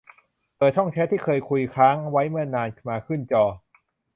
[0.57, 3.43] เปิดช่องแชตที่เคยคุยค้างไว้เมื่อนานมาขึ้นจอ